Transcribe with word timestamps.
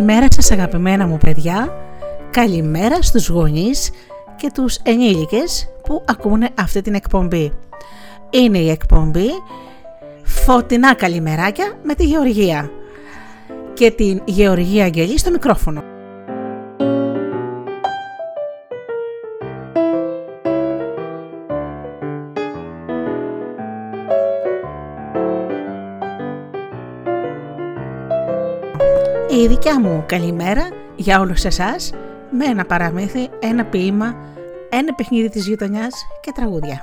Καλημέρα 0.00 0.26
σας 0.30 0.50
αγαπημένα 0.50 1.06
μου 1.06 1.18
παιδιά, 1.18 1.72
καλημέρα 2.30 3.02
στους 3.02 3.28
γονείς 3.28 3.90
και 4.36 4.50
τους 4.54 4.76
ενήλικες 4.76 5.68
που 5.82 6.04
ακούνε 6.06 6.48
αυτή 6.54 6.80
την 6.80 6.94
εκπομπή. 6.94 7.52
Είναι 8.30 8.58
η 8.58 8.70
εκπομπή 8.70 9.28
Φωτεινά 10.24 10.94
Καλημεράκια 10.94 11.78
με 11.82 11.94
τη 11.94 12.04
Γεωργία 12.04 12.70
και 13.74 13.90
την 13.90 14.22
Γεωργία 14.24 14.84
Αγγελή 14.84 15.18
στο 15.18 15.30
μικρόφωνο. 15.30 15.89
Δικιά 29.62 29.80
μου 29.80 30.04
καλημέρα 30.06 30.68
για 30.96 31.20
όλους 31.20 31.44
εσάς 31.44 31.92
με 32.30 32.44
ένα 32.44 32.64
παραμύθι, 32.64 33.28
ένα 33.40 33.64
ποίημα, 33.64 34.14
ένα 34.70 34.94
παιχνίδι 34.94 35.28
της 35.28 35.46
γειτονιάς 35.46 35.94
και 36.20 36.32
τραγούδια. 36.34 36.80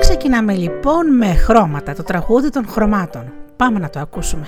Ξεκινάμε 0.00 0.54
λοιπόν 0.54 1.16
με 1.16 1.34
χρώματα, 1.34 1.94
το 1.94 2.02
τραγούδι 2.02 2.50
των 2.50 2.68
χρωμάτων. 2.68 3.32
Πάμε 3.56 3.78
να 3.78 3.90
το 3.90 4.00
ακούσουμε. 4.00 4.46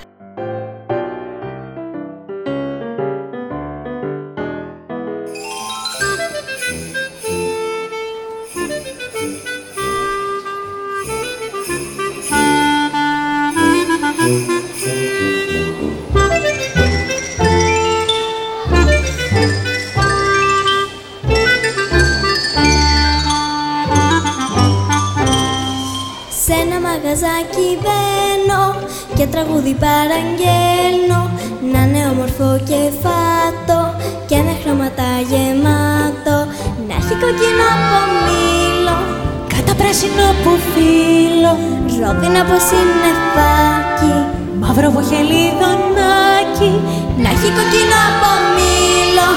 Τραγούδι 29.33 29.73
παραγγέλνω. 29.85 31.21
Να 31.71 31.79
είναι 31.85 32.01
όμορφο 32.13 32.49
και 32.69 32.81
φάτο 33.01 33.79
Και 34.29 34.37
με 34.45 34.53
χρώματα 34.61 35.07
γεμάτο. 35.29 36.37
Να 36.87 36.93
έχει 36.99 37.15
κοκκινό 37.23 37.67
από 37.75 37.99
μήλο 38.25 38.97
Κάτα 39.51 39.73
πράσινο 39.79 40.25
από 40.33 40.51
φύλλο 40.71 41.53
Ρόδινα 42.01 42.39
από 42.45 42.55
συννεφάκι 42.69 44.13
Μαύρο 44.61 44.89
βοχελίδωνάκι 44.95 46.71
Να 47.21 47.29
έχει 47.35 47.49
κοκκινό 47.57 47.99
από 48.09 48.31
μήλο 48.55 49.29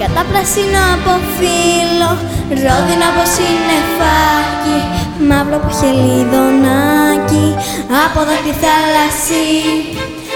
Κάτα 0.00 0.22
πράσινο 0.30 0.82
από 0.94 1.12
φύλλο 1.36 2.10
Ρόδινα 2.64 3.06
από 3.12 3.22
συννεφάκι 3.34 4.78
Μαύρο 5.18 5.60
βοχελίδωνάκι 5.64 7.56
από 8.04 8.20
δάκρυ 8.28 8.54
θάλασσι, 8.62 9.46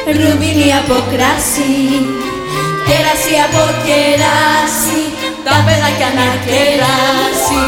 ρουμπίνι 0.07 0.75
από 0.81 0.95
κράσι, 1.11 1.77
κεράσι 2.87 3.35
από 3.47 3.63
κεράσι, 3.85 5.03
τα 5.45 5.55
παιδάκια 5.65 6.11
να 6.19 6.27
κεράσει. 6.45 7.67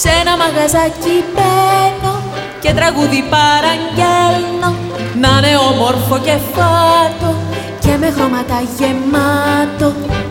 Σ' 0.00 0.06
ένα 0.20 0.36
μαγαζάκι 0.36 1.24
μπαίνω 1.34 2.22
και 2.60 2.72
τραγούδι 2.72 3.24
παραγγέλνω 3.30 4.53
να 5.24 5.32
είναι 5.38 5.56
όμορφο 5.70 6.14
και 6.26 6.36
φάτο 6.54 7.30
και 7.82 7.92
με 8.00 8.08
χρώματα 8.16 8.58
γεμάτο. 8.76 9.88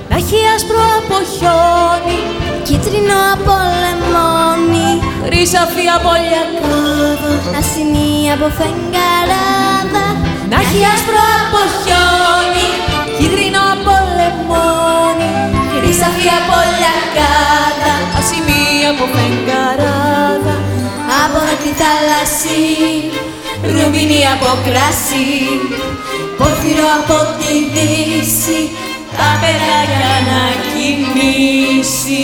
Να 0.09 0.15
έχει 0.21 0.39
άσπρο 0.55 0.83
από 0.99 1.17
χιόνι 1.33 2.19
κίτρινο 2.67 3.17
από 3.33 3.53
λεμόνι 3.81 4.89
χρυσαφή 5.23 5.85
από 5.97 6.11
λιακάδα. 6.27 7.31
Ασυνή 7.59 8.13
από 8.35 8.47
φεγγαράδα 8.57 10.05
να 10.49 10.57
έχει 10.63 10.81
άσπρο 10.93 11.23
από 11.41 11.59
χιόνι 11.81 12.69
κίτρινο 13.17 13.61
από 13.73 13.93
λεμόνι 14.17 15.31
χρυσαφή 15.73 16.27
από 16.39 16.57
λιακάδα. 16.77 17.93
Ασυνή 18.19 18.65
από 18.91 19.05
φεγγαράδα 19.13 20.55
από 21.23 21.37
δάκρυ 21.47 21.73
θάλασσι 21.81 22.61
ρουμπίνι 23.71 24.21
από 24.33 24.49
κράσι 24.65 25.25
πόρφυρο 26.37 26.87
από 26.99 27.17
τη 27.39 27.53
δύση 27.73 28.69
τα 29.17 29.29
παιδάκια 29.41 30.15
να 30.29 30.41
κοιμήσει. 30.71 32.23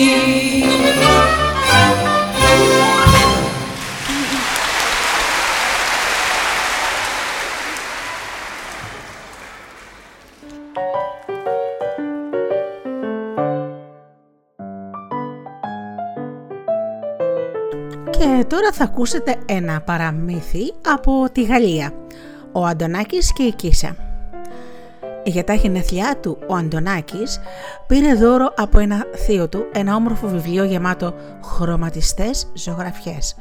Τώρα 18.60 18.72
θα 18.72 18.84
ακούσετε 18.84 19.36
ένα 19.46 19.82
παραμύθι 19.82 20.74
από 20.94 21.30
τη 21.32 21.44
Γαλλία. 21.44 21.92
Ο 22.52 22.66
Αντωνάκης 22.66 23.34
και 23.34 23.44
η 23.44 23.52
Κίσα. 23.52 23.96
Για 25.24 25.44
τα 25.44 25.54
γενεθλιά 25.54 26.18
του 26.20 26.38
ο 26.48 26.56
Αντωνάκης 26.56 27.40
πήρε 27.88 28.14
δώρο 28.14 28.54
από 28.58 28.80
ένα 28.80 29.06
θείο 29.16 29.50
του 29.50 29.66
ένα 29.74 29.96
όμορφο 29.96 30.28
βιβλίο 30.28 30.64
γεμάτο 30.64 31.14
χρωματιστές 31.44 32.52
ζωγραφιές 32.54 33.36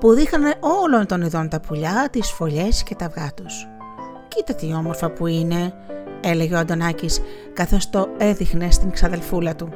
που 0.00 0.12
δείχνανε 0.12 0.54
όλων 0.60 1.06
των 1.06 1.22
ειδών 1.22 1.48
τα 1.48 1.60
πουλιά, 1.60 2.08
τις 2.10 2.30
φωλιές 2.30 2.82
και 2.82 2.94
τα 2.94 3.04
αυγά 3.04 3.30
τους. 3.34 3.68
«Κοίτα 4.28 4.54
τι 4.54 4.74
όμορφα 4.74 5.10
που 5.10 5.26
είναι», 5.26 5.72
έλεγε 6.20 6.54
ο 6.54 6.58
Αντωνάκης 6.58 7.20
καθώς 7.52 7.90
το 7.90 8.08
έδειχνε 8.18 8.70
στην 8.70 8.90
ξαδελφούλα 8.90 9.54
του. 9.54 9.68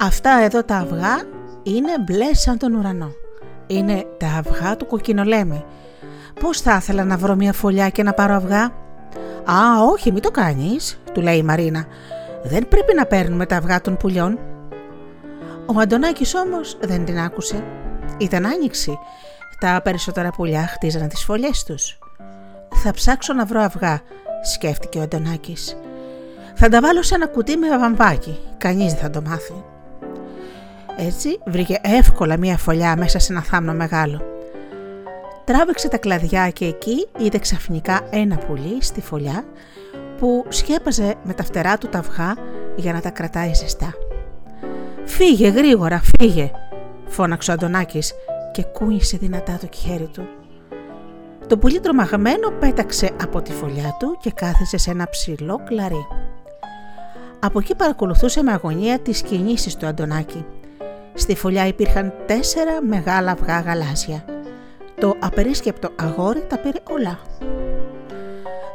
«Αυτά 0.00 0.30
εδώ 0.42 0.64
τα 0.64 0.76
αυγά 0.76 1.22
είναι 1.62 1.92
μπλε 2.06 2.34
σαν 2.34 2.58
τον 2.58 2.74
ουρανό. 2.74 3.21
Είναι 3.72 4.06
τα 4.18 4.26
αυγά 4.26 4.76
του 4.76 4.86
κοκκινολέμη. 4.86 5.64
Πώς 6.40 6.60
θα 6.60 6.76
ήθελα 6.76 7.04
να 7.04 7.16
βρω 7.16 7.34
μια 7.34 7.52
φωλιά 7.52 7.88
και 7.88 8.02
να 8.02 8.12
πάρω 8.12 8.34
αυγά» 8.34 8.72
Α, 9.50 9.84
όχι, 9.90 10.12
μην 10.12 10.22
το 10.22 10.30
κάνεις, 10.30 11.00
του 11.12 11.20
λέει 11.20 11.36
η 11.36 11.42
Μαρίνα. 11.42 11.84
Δεν 12.42 12.68
πρέπει 12.68 12.94
να 12.94 13.06
παίρνουμε 13.06 13.46
τα 13.46 13.56
αυγά 13.56 13.80
των 13.80 13.96
πουλιών. 13.96 14.38
Ο 15.66 15.80
Αντωνάκης 15.80 16.34
όμως 16.34 16.78
δεν 16.80 17.04
την 17.04 17.18
άκουσε. 17.18 17.64
Ήταν 18.18 18.46
άνοιξη. 18.46 18.98
Τα 19.60 19.80
περισσότερα 19.84 20.30
πουλιά 20.30 20.66
χτίζανε 20.66 21.06
τις 21.06 21.24
φωλιές 21.24 21.64
τους. 21.64 21.98
Θα 22.82 22.92
ψάξω 22.92 23.32
να 23.32 23.44
βρω 23.44 23.60
αυγά, 23.60 24.00
σκέφτηκε 24.42 24.98
ο 24.98 25.02
Αντωνάκης. 25.02 25.76
Θα 26.54 26.68
τα 26.68 26.80
βάλω 26.80 27.02
σε 27.02 27.14
ένα 27.14 27.26
κουτί 27.26 27.56
με 27.56 27.78
βαμβάκι. 27.78 28.38
Κανείς 28.58 28.92
δεν 28.92 29.02
θα 29.02 29.10
το 29.10 29.22
μάθει. 29.22 29.64
Έτσι 30.96 31.38
βρήκε 31.46 31.80
εύκολα 31.82 32.38
μία 32.38 32.56
φωλιά 32.56 32.96
μέσα 32.96 33.18
σε 33.18 33.32
ένα 33.32 33.42
θάμνο 33.42 33.72
μεγάλο. 33.72 34.20
Τράβηξε 35.44 35.88
τα 35.88 35.98
κλαδιά 35.98 36.50
και 36.50 36.64
εκεί 36.64 37.08
είδε 37.18 37.38
ξαφνικά 37.38 38.00
ένα 38.10 38.36
πουλί 38.36 38.82
στη 38.82 39.00
φωλιά 39.00 39.44
που 40.18 40.44
σκέπαζε 40.48 41.14
με 41.24 41.32
τα 41.32 41.44
φτερά 41.44 41.78
του 41.78 41.88
τα 41.88 41.98
αυγά 41.98 42.36
για 42.76 42.92
να 42.92 43.00
τα 43.00 43.10
κρατάει 43.10 43.54
ζεστά. 43.54 43.94
«Φύγε 45.04 45.48
γρήγορα, 45.48 46.02
φύγε», 46.18 46.50
φώναξε 47.06 47.50
ο 47.50 47.54
Αντωνάκης 47.54 48.12
και 48.52 48.62
κούνησε 48.62 49.16
δυνατά 49.16 49.58
το 49.60 49.68
χέρι 49.76 50.10
του. 50.12 50.28
Το 51.46 51.58
πουλί 51.58 51.80
τρομαγμένο 51.80 52.50
πέταξε 52.50 53.10
από 53.22 53.42
τη 53.42 53.52
φωλιά 53.52 53.96
του 53.98 54.18
και 54.20 54.30
κάθεσε 54.30 54.76
σε 54.76 54.90
ένα 54.90 55.08
ψηλό 55.08 55.60
κλαρί. 55.64 56.06
Από 57.38 57.58
εκεί 57.58 57.74
παρακολουθούσε 57.74 58.42
με 58.42 58.52
αγωνία 58.52 58.98
τις 58.98 59.22
κινήσεις 59.22 59.76
του 59.76 59.86
Αντωνάκη. 59.86 60.44
Στη 61.14 61.36
φωλιά 61.36 61.66
υπήρχαν 61.66 62.12
τέσσερα 62.26 62.82
μεγάλα 62.82 63.30
αυγά 63.30 63.60
γαλάζια. 63.60 64.24
Το 65.00 65.16
απερίσκεπτο 65.18 65.90
αγόρι 65.96 66.44
τα 66.48 66.58
πήρε 66.58 66.78
όλα. 66.90 67.18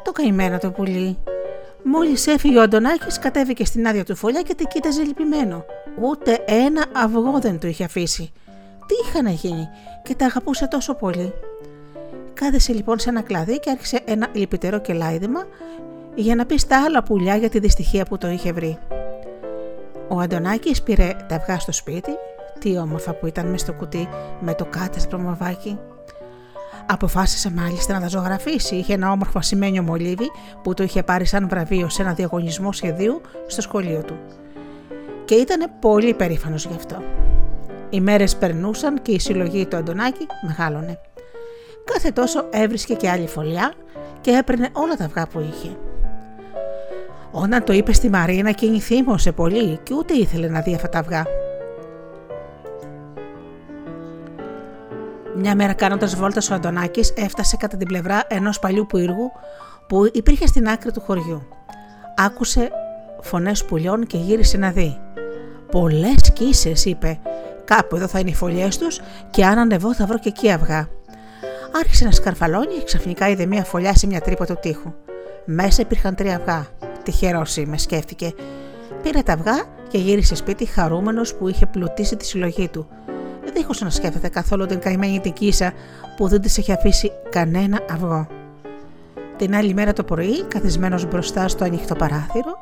Το 0.03 0.11
καημένο 0.11 0.57
το 0.57 0.71
πουλί. 0.71 1.17
Μόλις 1.83 2.27
έφυγε 2.27 2.57
ο 2.57 2.61
Αντωνάκης 2.61 3.19
κατέβηκε 3.19 3.65
στην 3.65 3.87
άδεια 3.87 4.03
του 4.03 4.15
φωλιά 4.15 4.41
και 4.41 4.55
την 4.55 4.67
κοίταζε 4.67 5.01
λυπημένο. 5.01 5.65
Ούτε 6.01 6.43
ένα 6.45 6.85
αυγό 6.93 7.39
δεν 7.39 7.59
του 7.59 7.67
είχε 7.67 7.83
αφήσει. 7.83 8.31
Τι 8.87 8.93
είχαν 9.07 9.27
γίνει 9.27 9.69
και 10.03 10.15
τα 10.15 10.25
αγαπούσε 10.25 10.67
τόσο 10.67 10.93
πολύ. 10.93 11.33
Κάθεσε 12.33 12.73
λοιπόν 12.73 12.99
σε 12.99 13.09
ένα 13.09 13.21
κλαδί 13.21 13.59
και 13.59 13.69
άρχισε 13.69 13.99
ένα 14.05 14.27
λυπητερό 14.33 14.79
κελάιδημα 14.79 15.47
για 16.15 16.35
να 16.35 16.45
πει 16.45 16.57
στα 16.57 16.83
άλλα 16.83 17.03
πουλιά 17.03 17.35
για 17.35 17.49
τη 17.49 17.59
δυστυχία 17.59 18.05
που 18.05 18.17
το 18.17 18.29
είχε 18.29 18.51
βρει. 18.51 18.77
Ο 20.09 20.19
Αντωνάκης 20.19 20.81
πήρε 20.81 21.15
τα 21.27 21.35
αυγά 21.35 21.59
στο 21.59 21.71
σπίτι, 21.71 22.11
τι 22.59 22.77
όμορφα 22.77 23.13
που 23.13 23.27
ήταν 23.27 23.45
μες 23.45 23.61
στο 23.61 23.73
κουτί 23.73 24.09
με 24.39 24.53
το 24.53 24.65
κάτεσπρο 24.65 25.19
μαβάκι. 25.19 25.79
Αποφάσισε 26.89 27.51
μάλιστα 27.51 27.93
να 27.93 27.99
τα 27.99 28.07
ζωγραφίσει. 28.07 28.75
Είχε 28.75 28.93
ένα 28.93 29.11
όμορφο 29.11 29.37
ασημένιο 29.37 29.83
μολύβι 29.83 30.31
που 30.63 30.73
το 30.73 30.83
είχε 30.83 31.03
πάρει 31.03 31.25
σαν 31.25 31.47
βραβείο 31.49 31.89
σε 31.89 32.01
ένα 32.01 32.13
διαγωνισμό 32.13 32.71
σχεδίου 32.71 33.21
στο 33.47 33.61
σχολείο 33.61 34.03
του. 34.03 34.17
Και 35.25 35.35
ήταν 35.35 35.71
πολύ 35.79 36.13
περήφανος 36.13 36.65
γι' 36.65 36.75
αυτό. 36.75 37.03
Οι 37.89 38.01
μέρες 38.01 38.35
περνούσαν 38.35 39.01
και 39.01 39.11
η 39.11 39.19
συλλογή 39.19 39.65
του 39.65 39.77
Αντωνάκη 39.77 40.27
μεγάλωνε. 40.47 40.99
Κάθε 41.93 42.11
τόσο 42.11 42.45
έβρισκε 42.49 42.93
και 42.93 43.09
άλλη 43.09 43.27
φωλιά 43.27 43.73
και 44.21 44.31
έπαιρνε 44.31 44.69
όλα 44.73 44.95
τα 44.95 45.05
αυγά 45.05 45.27
που 45.27 45.39
είχε. 45.39 45.77
Όταν 47.31 47.63
το 47.63 47.73
είπε 47.73 47.93
στη 47.93 48.09
Μαρίνα 48.09 48.49
εκείνη 48.49 48.79
θύμωσε 48.79 49.31
πολύ 49.31 49.79
και 49.83 49.93
ούτε 49.93 50.13
ήθελε 50.13 50.47
να 50.47 50.61
δει 50.61 50.73
αυτά 50.73 50.89
τα 50.89 50.99
αυγά. 50.99 51.25
Μια 55.35 55.55
μέρα 55.55 55.73
κάνοντας 55.73 56.15
βόλτας 56.15 56.49
ο 56.49 56.53
Αντωνάκης 56.53 57.13
έφτασε 57.15 57.57
κατά 57.57 57.77
την 57.77 57.87
πλευρά 57.87 58.23
ενός 58.27 58.59
παλιού 58.59 58.85
πύργου 58.85 59.31
που 59.87 60.09
υπήρχε 60.13 60.47
στην 60.47 60.67
άκρη 60.67 60.91
του 60.91 61.01
χωριού. 61.01 61.47
Άκουσε 62.17 62.69
φωνές 63.21 63.65
πουλιών 63.65 64.05
και 64.05 64.17
γύρισε 64.17 64.57
να 64.57 64.71
δει. 64.71 64.99
«Πολλές 65.71 66.31
κίσες» 66.33 66.85
είπε. 66.85 67.19
«Κάπου 67.65 67.95
εδώ 67.95 68.07
θα 68.07 68.19
είναι 68.19 68.29
οι 68.29 68.35
φωλιές 68.35 68.77
τους 68.77 68.99
και 69.29 69.45
αν 69.45 69.57
ανεβώ 69.57 69.93
θα 69.93 70.05
βρω 70.05 70.19
και 70.19 70.29
εκεί 70.29 70.51
αυγά». 70.51 70.87
Άρχισε 71.79 72.05
να 72.05 72.11
σκαρφαλώνει 72.11 72.73
και 72.73 72.83
ξαφνικά 72.83 73.29
είδε 73.29 73.45
μια 73.45 73.63
φωλιά 73.63 73.95
σε 73.95 74.07
μια 74.07 74.21
τρύπα 74.21 74.45
του 74.45 74.57
τοίχου. 74.61 74.93
Μέσα 75.45 75.81
υπήρχαν 75.81 76.15
τρία 76.15 76.35
αυγά. 76.35 76.67
Τυχερός 77.07 77.57
είμαι, 77.57 77.77
σκέφτηκε. 77.77 78.33
Πήρε 79.03 79.21
τα 79.21 79.33
αυγά 79.33 79.63
και 79.87 79.97
γύρισε 79.97 80.35
σπίτι 80.35 80.65
χαρούμενος 80.65 81.35
που 81.35 81.47
είχε 81.47 81.65
πλουτίσει 81.65 82.15
τη 82.15 82.25
συλλογή 82.25 82.67
του. 82.67 82.87
Δίχως 83.53 83.81
να 83.81 83.89
σκέφτεται 83.89 84.29
καθόλου 84.29 84.65
την 84.65 84.79
καημένη 84.79 85.19
την 85.19 85.33
κίσα 85.33 85.73
που 86.17 86.27
δεν 86.27 86.41
της 86.41 86.57
είχε 86.57 86.73
αφήσει 86.73 87.11
κανένα 87.29 87.79
αυγό. 87.89 88.27
Την 89.37 89.55
άλλη 89.55 89.73
μέρα 89.73 89.93
το 89.93 90.03
πρωί, 90.03 90.43
καθισμένος 90.43 91.05
μπροστά 91.05 91.47
στο 91.47 91.63
ανοιχτό 91.63 91.95
παράθυρο, 91.95 92.57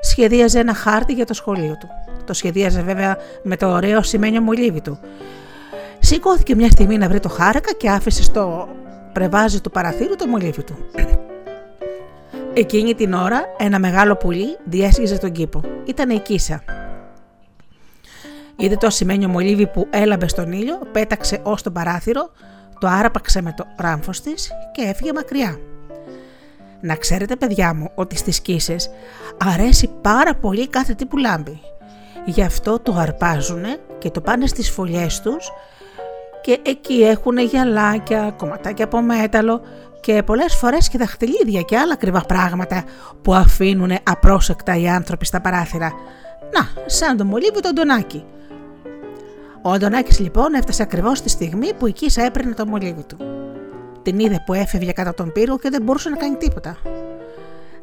σχεδίαζε 0.00 0.58
ένα 0.58 0.74
χάρτη 0.74 1.12
για 1.12 1.26
το 1.26 1.34
σχολείο 1.34 1.76
του. 1.80 1.88
Το 2.24 2.32
σχεδίαζε 2.32 2.82
βέβαια 2.82 3.16
με 3.42 3.56
το 3.56 3.72
ωραίο 3.72 4.02
σημαίνιο 4.02 4.40
μολύβι 4.40 4.80
του. 4.80 4.98
Σηκώθηκε 5.98 6.54
μια 6.54 6.70
στιγμή 6.70 6.98
να 6.98 7.08
βρει 7.08 7.20
το 7.20 7.28
χάρακα 7.28 7.72
και 7.72 7.90
άφησε 7.90 8.22
στο 8.22 8.68
πρεβάζι 9.12 9.60
του 9.60 9.70
παραθύρου 9.70 10.16
το 10.16 10.26
μολύβι 10.26 10.62
του. 10.62 10.76
Εκείνη 12.56 12.94
την 12.94 13.12
ώρα 13.12 13.44
ένα 13.58 13.78
μεγάλο 13.78 14.16
πουλί 14.16 14.56
διέσχιζε 14.64 15.18
τον 15.18 15.32
κήπο. 15.32 15.60
Ήταν 15.84 16.10
η 16.10 16.18
Κίσα. 16.18 16.62
Είδε 18.56 18.76
το 18.76 18.86
ασημένιο 18.86 19.28
μολύβι 19.28 19.66
που 19.66 19.86
έλαμπε 19.90 20.28
στον 20.28 20.52
ήλιο, 20.52 20.78
πέταξε 20.92 21.40
ως 21.42 21.62
το 21.62 21.70
παράθυρο, 21.70 22.30
το 22.78 22.86
άραπαξε 22.86 23.42
με 23.42 23.54
το 23.56 23.66
ράμφος 23.76 24.20
της 24.20 24.50
και 24.72 24.82
έφυγε 24.82 25.12
μακριά. 25.12 25.58
Να 26.80 26.96
ξέρετε 26.96 27.36
παιδιά 27.36 27.74
μου 27.74 27.90
ότι 27.94 28.16
στις 28.16 28.40
κίσες 28.40 28.90
αρέσει 29.44 29.90
πάρα 30.00 30.34
πολύ 30.34 30.68
κάθε 30.68 30.94
τι 30.94 31.06
που 31.06 31.16
λάμπει. 31.16 31.60
Γι' 32.24 32.42
αυτό 32.42 32.78
το 32.78 32.94
αρπάζουνε 32.94 33.76
και 33.98 34.10
το 34.10 34.20
πάνε 34.20 34.46
στις 34.46 34.70
φωλιές 34.70 35.20
τους 35.20 35.50
και 36.42 36.58
εκεί 36.62 37.02
έχουν 37.02 37.38
γυαλάκια, 37.38 38.34
κομματάκια 38.36 38.84
από 38.84 39.00
μέταλλο 39.00 39.60
και 40.04 40.22
πολλές 40.22 40.54
φορές 40.54 40.88
και 40.88 40.98
δαχτυλίδια 40.98 41.60
και 41.60 41.76
άλλα 41.76 41.96
κρυβά 41.96 42.20
πράγματα 42.20 42.84
που 43.22 43.34
αφήνουν 43.34 43.90
απρόσεκτα 44.02 44.76
οι 44.76 44.88
άνθρωποι 44.88 45.26
στα 45.26 45.40
παράθυρα. 45.40 45.92
Να, 46.52 46.82
σαν 46.86 47.16
το 47.16 47.24
μολύβι 47.24 47.60
το 47.60 47.68
Αντωνάκη. 47.68 48.24
Ο 49.62 49.70
Αντωνάκης 49.70 50.18
λοιπόν 50.18 50.54
έφτασε 50.54 50.82
ακριβώς 50.82 51.20
τη 51.22 51.28
στιγμή 51.28 51.74
που 51.74 51.86
η 51.86 51.92
Κίσα 51.92 52.24
έπαιρνε 52.24 52.54
το 52.54 52.66
μολύβι 52.66 53.02
του. 53.02 53.16
Την 54.02 54.18
είδε 54.18 54.42
που 54.46 54.54
έφευγε 54.54 54.92
κατά 54.92 55.14
τον 55.14 55.32
πύργο 55.32 55.58
και 55.58 55.68
δεν 55.70 55.82
μπορούσε 55.82 56.08
να 56.08 56.16
κάνει 56.16 56.36
τίποτα. 56.36 56.76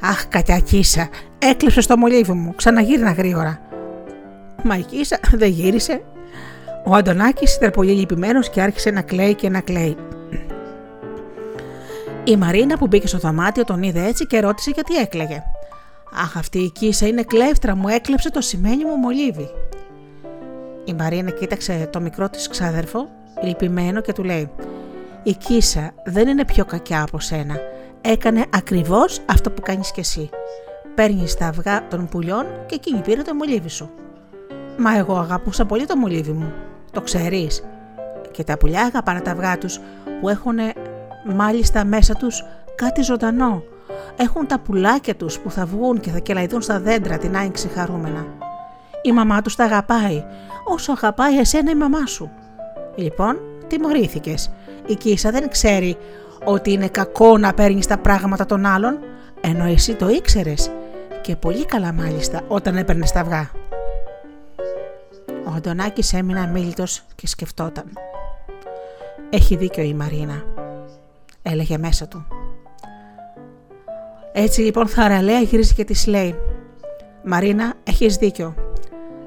Αχ, 0.01 0.27
κατιά 0.27 0.59
Κίσα, 0.59 1.09
έκλειψες 1.39 1.87
το 1.87 1.97
μολύβι 1.97 2.31
μου, 2.31 2.53
ξαναγύρινα 2.55 3.11
γρήγορα. 3.11 3.61
Μα 4.63 4.77
η 4.77 4.83
Κίσα 4.83 5.19
δεν 5.31 5.49
γύρισε. 5.49 6.01
Ο 6.85 6.95
Αντωνάκης 6.95 7.55
ήταν 7.55 7.71
πολύ 7.71 7.91
λυπημένος 7.91 8.49
και 8.49 8.61
άρχισε 8.61 8.91
να 8.91 9.01
κλαίει 9.01 9.35
και 9.35 9.49
να 9.49 9.59
κλαίει. 9.59 9.97
Η 12.23 12.35
Μαρίνα 12.37 12.77
που 12.77 12.87
μπήκε 12.87 13.07
στο 13.07 13.17
δωμάτιο 13.17 13.63
τον 13.63 13.83
είδε 13.83 14.05
έτσι 14.05 14.27
και 14.27 14.39
ρώτησε 14.39 14.71
γιατί 14.73 14.95
έκλαιγε. 14.95 15.43
Αχ, 16.23 16.37
αυτή 16.37 16.59
η 16.59 16.69
Κίσα 16.71 17.07
είναι 17.07 17.23
κλέφτρα, 17.23 17.75
μου 17.75 17.87
έκλεψε 17.87 18.31
το 18.31 18.41
σημαίνει 18.41 18.85
μου 18.85 18.95
μολύβι. 18.95 19.49
Η 20.85 20.93
Μαρίνα 20.93 21.29
κοίταξε 21.29 21.89
το 21.91 21.99
μικρό 21.99 22.29
της 22.29 22.47
ξάδερφο, 22.47 23.09
λυπημένο 23.43 24.01
και 24.01 24.13
του 24.13 24.23
λέει 24.23 24.49
«Η 25.23 25.33
Κίσα 25.33 25.91
δεν 26.05 26.27
είναι 26.27 26.45
πιο 26.45 26.65
κακιά 26.65 27.01
από 27.01 27.19
σένα. 27.19 27.55
Έκανε 28.01 28.45
ακριβώς 28.49 29.19
αυτό 29.25 29.51
που 29.51 29.61
κάνεις 29.61 29.91
κι 29.91 29.99
εσύ. 29.99 30.29
Παίρνεις 30.95 31.35
τα 31.35 31.45
αυγά 31.45 31.87
των 31.87 32.07
πουλιών 32.07 32.45
και 32.65 32.75
εκείνη 32.75 33.01
πήρε 33.01 33.21
το 33.21 33.33
μολύβι 33.35 33.69
σου». 33.69 33.89
«Μα 34.77 34.97
εγώ 34.97 35.17
αγαπούσα 35.17 35.65
πολύ 35.65 35.85
το 35.85 35.97
μολύβι 35.97 36.31
μου. 36.31 36.53
Το 36.91 37.01
ξέρεις». 37.01 37.63
Και 38.31 38.43
τα 38.43 38.57
πουλιά 38.57 38.81
αγαπάνε 38.81 39.19
τα 39.19 39.31
αυγά 39.31 39.57
τους 39.57 39.79
που 40.21 40.29
έχουν 40.29 40.57
μάλιστα 41.23 41.85
μέσα 41.85 42.13
τους 42.13 42.43
κάτι 42.75 43.01
ζωντανό. 43.01 43.63
Έχουν 44.17 44.47
τα 44.47 44.59
πουλάκια 44.59 45.15
τους 45.15 45.39
που 45.39 45.51
θα 45.51 45.65
βγουν 45.65 45.99
και 45.99 46.09
θα 46.09 46.19
κελαϊδούν 46.19 46.61
στα 46.61 46.79
δέντρα 46.79 47.17
την 47.17 47.37
άνοιξη 47.37 47.67
χαρούμενα. 47.67 48.25
Η 49.01 49.11
μαμά 49.11 49.41
τους 49.41 49.55
τα 49.55 49.63
αγαπάει, 49.63 50.23
όσο 50.65 50.91
αγαπάει 50.91 51.37
εσένα 51.37 51.71
η 51.71 51.75
μαμά 51.75 52.05
σου. 52.05 52.31
Λοιπόν, 52.95 53.39
τιμωρήθηκες. 53.67 54.51
Η 54.85 54.95
Κίσα 54.95 55.31
δεν 55.31 55.49
ξέρει 55.49 55.97
ότι 56.43 56.71
είναι 56.71 56.87
κακό 56.87 57.37
να 57.37 57.53
παίρνεις 57.53 57.87
τα 57.87 57.97
πράγματα 57.97 58.45
των 58.45 58.65
άλλων, 58.65 58.99
ενώ 59.41 59.65
εσύ 59.65 59.95
το 59.95 60.09
ήξερες. 60.09 60.71
Και 61.21 61.35
πολύ 61.35 61.65
καλά 61.65 61.93
μάλιστα 61.93 62.41
όταν 62.47 62.77
έπαιρνες 62.77 63.11
τα 63.11 63.19
αυγά. 63.19 63.51
Ο 65.45 65.51
Αντωνάκης 65.55 66.13
έμεινε 66.13 66.39
αμήλυτος 66.39 67.03
και 67.15 67.27
σκεφτόταν. 67.27 67.85
Έχει 69.29 69.55
δίκιο 69.55 69.83
η 69.83 69.93
Μαρίνα 69.93 70.43
έλεγε 71.41 71.77
μέσα 71.77 72.07
του. 72.07 72.25
Έτσι 74.33 74.61
λοιπόν 74.61 74.87
θαραλέα 74.87 75.39
γύρισε 75.39 75.73
και 75.73 75.83
της 75.83 76.07
λέει 76.07 76.35
«Μαρίνα, 77.23 77.73
έχεις 77.83 78.15
δίκιο. 78.15 78.55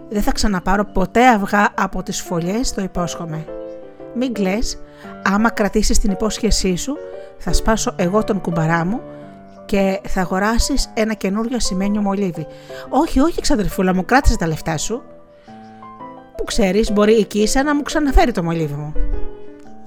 Δεν 0.08 0.22
θα 0.22 0.32
ξαναπάρω 0.32 0.84
ποτέ 0.84 1.28
αυγά 1.28 1.68
από 1.74 2.02
τις 2.02 2.20
φωλιές, 2.20 2.72
το 2.72 2.82
υπόσχομαι. 2.82 3.44
Μην 4.14 4.32
κλαις, 4.32 4.78
άμα 5.22 5.50
κρατήσεις 5.50 5.98
την 5.98 6.10
υπόσχεσή 6.10 6.76
σου, 6.76 6.96
θα 7.38 7.52
σπάσω 7.52 7.94
εγώ 7.96 8.24
τον 8.24 8.40
κουμπαρά 8.40 8.84
μου 8.84 9.00
και 9.64 10.00
θα 10.08 10.20
αγοράσεις 10.20 10.90
ένα 10.94 11.14
καινούριο 11.14 11.60
σημαίνιο 11.60 12.00
μολύβι. 12.00 12.46
Όχι, 12.88 13.20
όχι, 13.20 13.40
ξαδερφούλα 13.40 13.94
μου, 13.94 14.04
κράτησε 14.04 14.36
τα 14.36 14.46
λεφτά 14.46 14.76
σου. 14.76 15.02
Που 16.36 16.44
ξέρεις, 16.44 16.92
μπορεί 16.92 17.12
η 17.12 17.24
Κίσα 17.24 17.62
να 17.62 17.74
μου 17.74 17.82
ξαναφέρει 17.82 18.32
το 18.32 18.42
μολύβι 18.42 18.74
μου. 18.74 18.92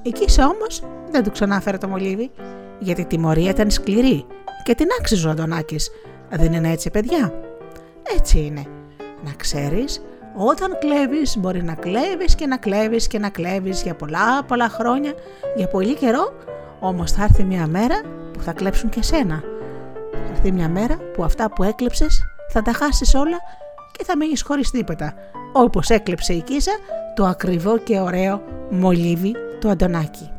Η 0.01 0.09
Κίσα 0.11 0.47
όμως 0.47 0.83
δεν 1.11 1.23
του 1.23 1.31
ξανάφερε 1.31 1.77
το 1.77 1.87
μολύβι, 1.87 2.31
γιατί 2.79 3.01
η 3.01 3.05
τιμωρία 3.05 3.49
ήταν 3.49 3.71
σκληρή 3.71 4.25
και 4.63 4.75
την 4.75 4.87
άξιζε 4.99 5.27
ο 5.27 5.31
Αντωνάκης. 5.31 5.89
Δεν 6.29 6.53
είναι 6.53 6.71
έτσι 6.71 6.89
παιδιά; 6.89 7.33
Έτσι 8.15 8.39
είναι. 8.39 8.65
Να 9.23 9.31
ξέρεις, 9.37 10.01
όταν 10.35 10.77
κλέβεις 10.79 11.37
μπορεί 11.37 11.63
να 11.63 11.73
κλέβεις 11.73 12.35
και 12.35 12.47
να 12.47 12.57
κλέβεις 12.57 13.07
και 13.07 13.19
να 13.19 13.29
κλέβεις 13.29 13.81
για 13.81 13.95
πολλά 13.95 14.43
πολλά 14.43 14.69
χρόνια, 14.69 15.13
για 15.55 15.67
πολύ 15.67 15.95
καιρό, 15.95 16.33
όμως 16.79 17.11
θα 17.11 17.23
έρθει 17.23 17.43
μια 17.43 17.67
μέρα 17.67 18.01
που 18.33 18.41
θα 18.41 18.51
κλέψουν 18.51 18.89
και 18.89 19.03
σένα. 19.03 19.43
Θα 20.11 20.31
έρθει 20.31 20.51
μια 20.51 20.69
μέρα 20.69 20.97
που 21.13 21.23
αυτά 21.23 21.49
που 21.51 21.63
έκλεψες 21.63 22.23
θα 22.49 22.61
τα 22.61 22.73
χάσεις 22.73 23.15
όλα 23.15 23.37
και 23.91 24.03
θα 24.03 24.17
μείνεις 24.17 24.41
χωρίς 24.41 24.71
τίποτα, 24.71 25.13
όπως 25.53 25.89
έκλεψε 25.89 26.33
η 26.33 26.41
Κίζα 26.41 26.71
το 27.15 27.25
ακριβό 27.25 27.77
και 27.77 27.99
ωραίο 27.99 28.41
μολύβι 28.69 29.35
του 29.59 29.69
Αντωνάκη. 29.69 30.31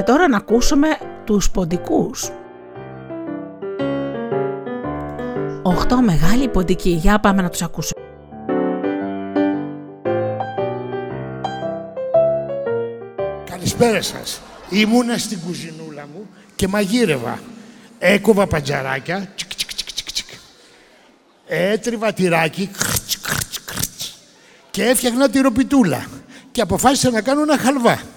Πάμε 0.00 0.12
τώρα 0.12 0.28
να 0.28 0.36
ακούσουμε 0.36 0.88
τους 1.24 1.50
ποντικούς. 1.50 2.30
Οχτώ 5.62 6.00
μεγάλοι 6.00 6.48
ποντικοί. 6.48 6.90
Για 6.90 7.20
πάμε 7.20 7.42
να 7.42 7.48
τους 7.48 7.62
ακούσουμε. 7.62 8.02
Καλησπέρα 13.50 14.02
σας. 14.02 14.40
Ήμουνα 14.70 15.18
στην 15.18 15.38
κουζινούλα 15.46 16.06
μου 16.14 16.26
και 16.56 16.68
μαγείρευα. 16.68 17.38
Έκοβα 17.98 18.46
παντζαράκια. 18.46 19.28
Τσικ, 19.36 19.54
τσικ, 19.54 19.92
τσικ, 19.92 20.12
τσικ. 20.12 20.28
Έτριβα 21.46 22.12
τυράκι. 22.12 22.70
και 24.70 24.84
έφτιαχνα 24.84 25.28
τη 25.28 25.40
ροπιτούλα 25.40 26.06
και 26.52 26.60
αποφάσισα 26.60 27.10
να 27.10 27.20
κάνω 27.20 27.42
ένα 27.42 27.58
χαλβά. 27.58 28.09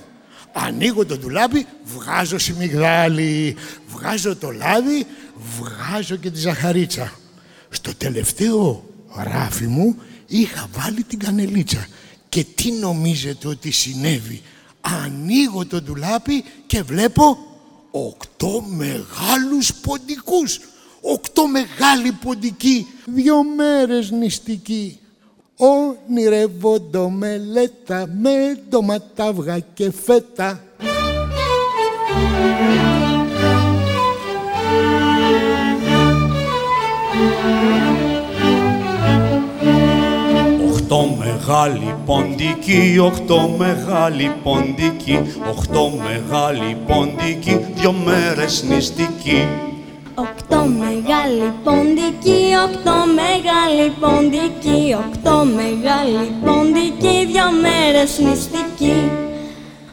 Ανοίγω 0.54 1.06
το 1.06 1.18
ντουλάπι, 1.18 1.66
βγάζω 1.84 2.38
σιμιγδάλι, 2.38 3.56
βγάζω 3.88 4.36
το 4.36 4.52
λάδι, 4.52 5.06
βγάζω 5.58 6.16
και 6.16 6.32
τη 6.32 6.40
ζαχαρίτσα. 6.40 7.14
Στο 7.70 7.96
τελευταίο 7.96 8.84
ράφι 9.16 9.68
μου 9.68 9.96
είχα 10.28 10.68
βάλει 10.72 11.04
την 11.04 11.20
κανελίτσα. 11.20 11.88
Και 12.30 12.44
τι 12.44 12.72
νομίζετε 12.72 13.48
ότι 13.48 13.72
συνέβη; 13.72 14.42
Ανοίγω 14.82 15.66
το 15.66 15.82
ντουλάπι 15.82 16.44
και 16.66 16.84
βλέπω 16.84 17.38
οκτώ 17.92 18.64
μεγάλους 18.68 19.74
ποντικούς. 19.74 20.60
Οκτώ 21.02 21.48
μεγάλοι 21.48 22.12
ποντικοί, 22.12 22.88
δυο 23.06 23.44
μέρες 23.44 24.12
νηστικοί. 24.12 25.00
Ονειρεύοντο 25.64 27.10
μελέτα 27.10 28.08
με 28.22 28.60
ντοματάβγα 28.70 29.60
και 29.74 29.92
φέτα. 30.06 30.60
Οχτώ 40.70 41.16
μεγάλοι 41.18 41.96
ποντικοί, 42.06 42.98
οχτώ 43.00 43.56
μεγάλοι 43.58 44.32
ποντικοί, 44.44 45.20
οχτώ 45.50 45.90
μεγάλοι 45.90 46.78
ποντικοί, 46.88 47.60
δυο 47.76 47.92
μέρες 47.92 48.64
νηστικοί. 48.64 49.48
Οκτώ 50.16 50.66
μεγάλοι 50.84 51.54
ποντικοί, 51.64 52.42
οκτώ 52.66 52.98
μεγάλοι 53.20 53.90
ποντικοί, 54.00 54.96
οκτώ 55.04 55.46
μεγάλοι 55.60 56.26
ποντικοί, 56.46 57.26
δυο 57.32 57.48
μέρες 57.64 58.12
νηστικοί. 58.20 59.12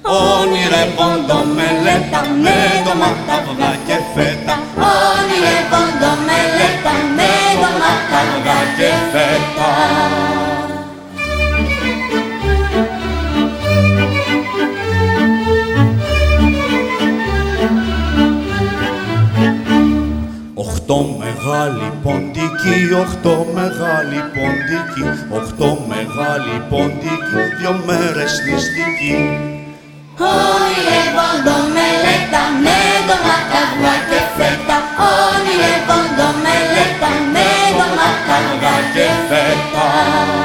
Όνειρευόντο 0.03 1.39
μελέτα 1.57 2.21
με 2.43 2.57
ντομάτα, 2.83 3.35
αυγά 3.41 3.73
και 3.87 3.97
φέτα. 4.15 4.55
Όνειρευόντο 4.93 6.11
μελέτα 6.27 6.95
με 7.17 7.31
ντομάτα, 7.61 8.19
αυγά 8.25 8.59
και 8.77 8.91
φέτα. 9.13 9.69
Οχτώ 20.91 21.17
μεγάλοι 21.19 21.93
ποντικοί, 22.03 22.79
οχτώ 23.03 23.47
μεγάλοι 23.55 24.21
ποντικοί, 24.35 25.09
οχτώ 25.39 25.87
μεγάλοι 25.89 26.57
ποντικοί, 26.71 27.43
δυο 27.59 27.73
μέρες 27.87 28.33
νηστικοί. 28.47 29.17
Όνειρευόντο 30.31 31.57
μελέτα 31.75 32.43
με 32.65 32.79
ντομάτα, 33.07 33.61
αυγά 33.67 33.95
και 34.09 34.21
φέτα. 34.37 34.77
Όνειρευόντο 35.11 36.29
μελέτα 36.45 37.11
με 37.33 37.47
ντομάτα, 37.77 38.37
αυγά 38.51 38.77
και 38.95 39.07
φέτα. 39.29 40.40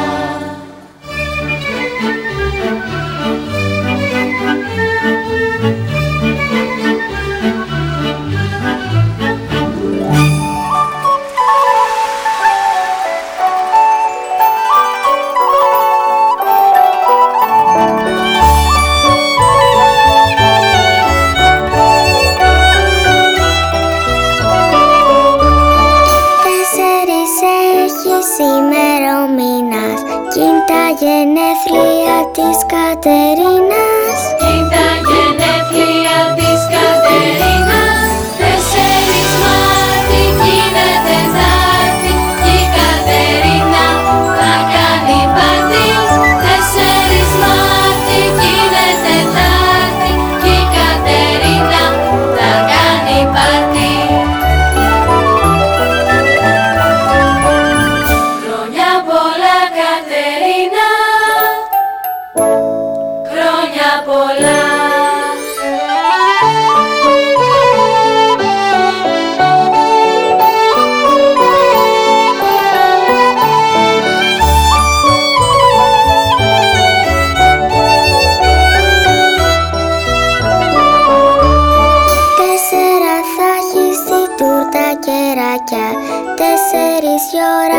llorar. 87.36 87.75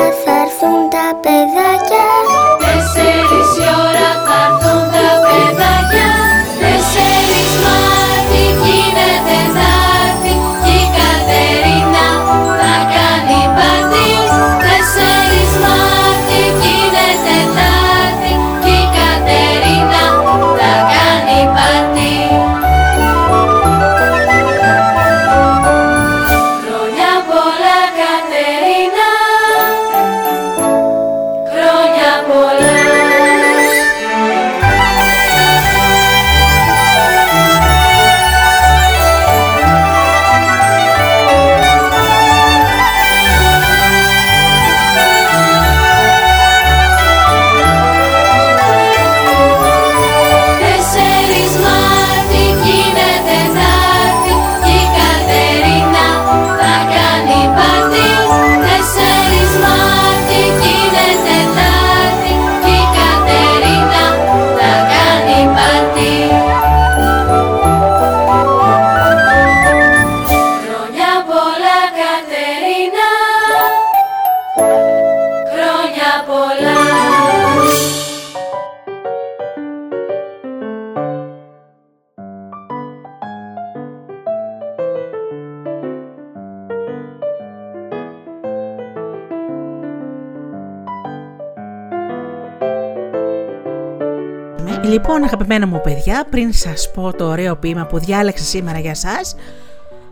Λοιπόν, 95.08 95.24
αγαπημένα 95.24 95.66
μου 95.66 95.80
παιδιά, 95.80 96.26
πριν 96.30 96.52
σας 96.52 96.90
πω 96.90 97.12
το 97.12 97.24
ωραίο 97.24 97.56
ποίημα 97.56 97.86
που 97.86 97.98
διάλεξα 97.98 98.44
σήμερα 98.44 98.78
για 98.78 98.94
σας, 98.94 99.34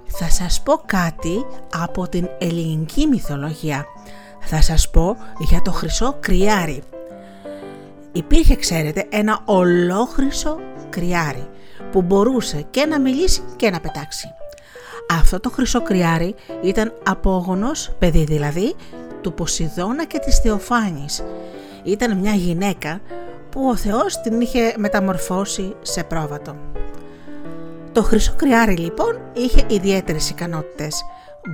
θα 0.07 0.31
σας 0.31 0.63
πω 0.63 0.83
κάτι 0.87 1.45
από 1.83 2.09
την 2.09 2.29
ελληνική 2.39 3.07
μυθολογία. 3.07 3.85
Θα 4.41 4.63
σας 4.63 4.91
πω 4.91 5.17
για 5.39 5.63
το 5.63 5.71
χρυσό 5.73 6.17
κρυάρι. 6.21 6.83
Υπήρχε, 8.13 8.57
ξέρετε, 8.57 9.07
ένα 9.09 9.41
ολόχρυσο 9.45 10.57
κρυάρι 10.91 11.49
που 11.91 12.03
μπορούσε 12.03 12.65
και 12.71 12.87
να 12.87 13.01
μιλήσει 13.01 13.43
και 13.57 13.71
να 13.71 13.81
πετάξει. 13.81 14.29
Αυτό 15.11 15.41
το 15.41 15.51
χρυσό 15.51 15.83
κρυάρι 15.83 16.35
ήταν 16.63 16.93
απόγονος, 17.05 17.91
παιδί 17.99 18.25
δηλαδή, 18.25 18.75
του 19.21 19.33
Ποσειδώνα 19.33 20.05
και 20.05 20.19
της 20.19 20.39
Θεοφάνης. 20.39 21.25
Ήταν 21.83 22.19
μια 22.19 22.33
γυναίκα 22.33 23.01
που 23.55 23.69
ο 23.69 23.77
Θεός 23.77 24.21
την 24.21 24.41
είχε 24.41 24.75
μεταμορφώσει 24.77 25.75
σε 25.83 26.05
πρόβατο. 26.05 26.57
Το 27.93 28.03
χρυσό 28.03 28.35
κρυάρι 28.37 28.77
λοιπόν 28.77 29.21
είχε 29.33 29.65
ιδιαίτερες 29.69 30.31
ικανότητες. 30.31 31.05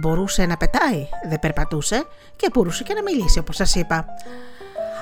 Μπορούσε 0.00 0.46
να 0.46 0.56
πετάει, 0.56 1.08
δεν 1.28 1.38
περπατούσε 1.38 2.04
και 2.36 2.48
μπορούσε 2.52 2.82
και 2.82 2.94
να 2.94 3.02
μιλήσει 3.02 3.38
όπως 3.38 3.56
σας 3.56 3.74
είπα. 3.74 4.04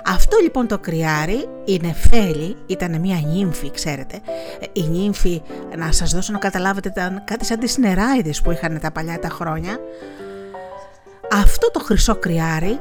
Αυτό 0.07 0.37
λοιπόν 0.43 0.67
το 0.67 0.79
κρυάρι, 0.79 1.49
η 1.65 1.79
Νεφέλη, 1.83 2.57
ήταν 2.67 3.01
μια 3.01 3.21
νύμφη, 3.25 3.71
ξέρετε. 3.71 4.21
Η 4.73 4.83
νύμφη, 4.83 5.43
να 5.77 5.93
σας 5.93 6.13
δώσω 6.13 6.33
να 6.33 6.39
καταλάβετε, 6.39 6.89
ήταν 6.89 7.23
κάτι 7.25 7.45
σαν 7.45 7.59
τις 7.59 7.79
νεράιδες 7.79 8.41
που 8.41 8.51
είχαν 8.51 8.81
τα 8.81 8.93
παλιά 8.93 9.19
τα 9.19 9.29
χρόνια. 9.29 9.79
Αυτό 11.33 11.71
το 11.71 11.81
χρυσό 11.81 12.17
κρυάρι 12.17 12.81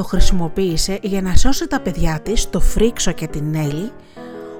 το 0.00 0.06
χρησιμοποίησε 0.06 0.98
για 1.02 1.22
να 1.22 1.36
σώσει 1.36 1.66
τα 1.66 1.80
παιδιά 1.80 2.20
της, 2.22 2.50
το 2.50 2.60
Φρίξο 2.60 3.12
και 3.12 3.26
την 3.26 3.54
Έλλη, 3.54 3.92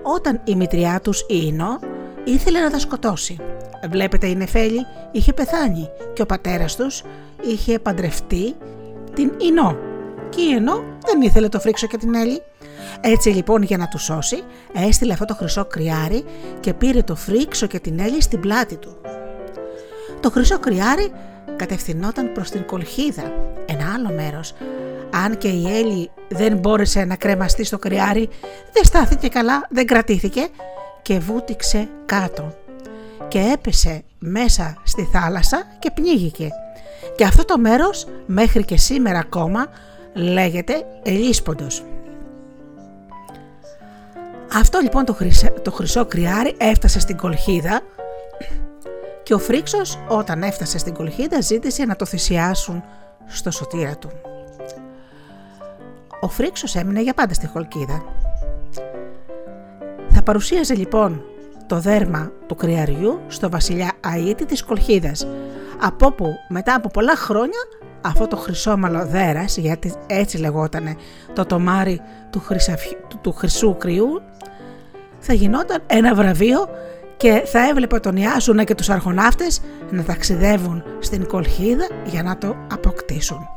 όταν 0.02 0.40
η 0.44 0.54
μητριά 0.54 1.00
τους 1.00 1.20
η 1.20 1.40
Ινώ 1.44 1.78
ήθελε 2.24 2.60
να 2.60 2.70
τα 2.70 2.78
σκοτώσει. 2.78 3.36
Βλέπετε 3.90 4.26
η 4.26 4.34
Νεφέλη 4.34 4.86
είχε 5.12 5.32
πεθάνει 5.32 5.88
και 6.12 6.22
ο 6.22 6.26
πατέρας 6.26 6.76
τους 6.76 7.02
είχε 7.42 7.78
παντρευτεί 7.78 8.54
την 9.14 9.32
Ινώ 9.38 9.76
και 10.28 10.40
η 10.40 10.54
Ινώ 10.56 10.84
δεν 11.06 11.22
ήθελε 11.22 11.48
το 11.48 11.60
Φρίξο 11.60 11.86
και 11.86 11.96
την 11.96 12.14
Έλλη. 12.14 12.42
Έτσι 13.00 13.28
λοιπόν 13.28 13.62
για 13.62 13.76
να 13.76 13.88
τους 13.88 14.02
σώσει 14.02 14.42
έστειλε 14.88 15.12
αυτό 15.12 15.24
το 15.24 15.34
χρυσό 15.34 15.64
κρυάρι 15.64 16.24
και 16.60 16.74
πήρε 16.74 17.02
το 17.02 17.14
Φρίξο 17.14 17.66
και 17.66 17.78
την 17.78 17.98
Έλλη 17.98 18.22
στην 18.22 18.40
πλάτη 18.40 18.76
του. 18.76 18.96
Το 20.20 20.30
χρυσό 20.30 20.58
κρυάρι 20.58 21.12
κατευθυνόταν 21.56 22.32
προς 22.32 22.50
την 22.50 22.66
Κολχίδα, 22.66 23.22
ένα 23.22 23.59
άλλο 23.94 24.12
μέρος. 24.12 24.54
Αν 25.24 25.38
και 25.38 25.48
η 25.48 25.66
Έλλη 25.66 26.10
δεν 26.28 26.56
μπόρεσε 26.56 27.04
να 27.04 27.16
κρεμαστεί 27.16 27.64
στο 27.64 27.78
κρυάρι, 27.78 28.28
δεν 28.72 28.84
στάθηκε 28.84 29.28
καλά, 29.28 29.66
δεν 29.70 29.86
κρατήθηκε 29.86 30.48
και 31.02 31.18
βούτυξε 31.18 31.88
κάτω 32.06 32.54
και 33.28 33.50
έπεσε 33.52 34.02
μέσα 34.18 34.76
στη 34.84 35.08
θάλασσα 35.12 35.62
και 35.78 35.90
πνίγηκε. 35.90 36.48
Και 37.16 37.24
αυτό 37.24 37.44
το 37.44 37.58
μέρος 37.58 38.06
μέχρι 38.26 38.64
και 38.64 38.76
σήμερα 38.76 39.18
ακόμα 39.18 39.66
λέγεται 40.14 40.84
Ελίσποντος. 41.02 41.84
Αυτό 44.54 44.78
λοιπόν 44.78 45.04
το, 45.04 45.16
το 45.62 45.70
χρυσό 45.70 46.06
κρυάρι 46.06 46.54
έφτασε 46.58 47.00
στην 47.00 47.16
κολχίδα 47.16 47.80
και 49.22 49.34
ο 49.34 49.38
Φρίξος 49.38 49.98
όταν 50.08 50.42
έφτασε 50.42 50.78
στην 50.78 50.94
κολχίδα 50.94 51.40
ζήτησε 51.40 51.84
να 51.84 51.96
το 51.96 52.04
θυσιάσουν 52.04 52.84
στο 53.30 53.50
σωτήρα 53.50 53.96
του. 53.96 54.10
Ο 56.20 56.28
Φρίξος 56.28 56.74
έμεινε 56.74 57.02
για 57.02 57.14
πάντα 57.14 57.34
στη 57.34 57.46
κολχίδα. 57.46 58.04
Θα 60.08 60.22
παρουσίαζε 60.22 60.74
λοιπόν 60.74 61.24
το 61.66 61.80
δέρμα 61.80 62.32
του 62.46 62.54
κρυαριού 62.54 63.20
στο 63.26 63.50
βασιλιά 63.50 63.92
Αΐτη 64.04 64.42
της 64.46 64.64
Κολχίδας, 64.64 65.26
από 65.80 66.06
όπου 66.06 66.34
μετά 66.48 66.74
από 66.74 66.88
πολλά 66.88 67.16
χρόνια 67.16 67.58
αυτό 68.00 68.26
το 68.26 68.36
χρυσόμαλο 68.36 69.06
δέρας, 69.06 69.56
γιατί 69.56 69.94
έτσι 70.06 70.38
λεγότανε 70.38 70.96
το 71.34 71.44
τομάρι 71.44 72.00
του, 72.30 72.42
του, 73.20 73.32
χρυσού 73.32 73.76
κρυού, 73.76 74.22
θα 75.18 75.32
γινόταν 75.32 75.82
ένα 75.86 76.14
βραβείο 76.14 76.68
και 77.20 77.42
θα 77.46 77.68
έβλεπε 77.68 77.98
τον 77.98 78.16
Ιάσουνα 78.16 78.64
και 78.64 78.74
τους 78.74 78.88
αρχοναύτες 78.88 79.60
να 79.90 80.02
ταξιδεύουν 80.02 80.82
στην 80.98 81.26
Κολχίδα 81.26 81.88
για 82.04 82.22
να 82.22 82.38
το 82.38 82.56
αποκτήσουν. 82.72 83.48